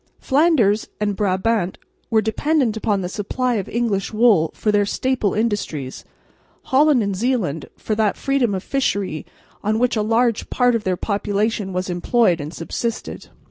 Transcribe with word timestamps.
Flanders 0.17 0.87
and 0.99 1.15
Brabant 1.15 1.77
were 2.09 2.23
dependent 2.23 2.75
upon 2.75 3.01
the 3.01 3.07
supply 3.07 3.57
of 3.57 3.69
English 3.69 4.11
wool 4.11 4.49
for 4.55 4.71
their 4.71 4.83
staple 4.83 5.35
industries, 5.35 6.03
Holland 6.63 7.03
and 7.03 7.15
Zeeland 7.15 7.67
for 7.77 7.93
that 7.93 8.17
freedom 8.17 8.55
of 8.55 8.63
fishery 8.63 9.27
on 9.63 9.77
which 9.77 9.95
a 9.95 10.01
large 10.01 10.49
part 10.49 10.73
of 10.73 10.85
their 10.85 10.97
population 10.97 11.71
was 11.71 11.87
employed 11.87 12.41
and 12.41 12.51
subsisted. 12.51 13.27